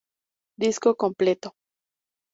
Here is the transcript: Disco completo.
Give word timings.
Disco 0.57 0.95
completo. 0.97 1.53